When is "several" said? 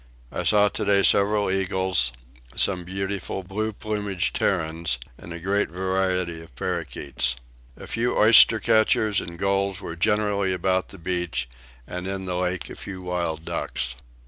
1.03-1.51